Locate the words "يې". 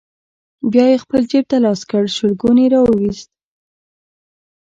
0.91-0.97, 2.63-2.67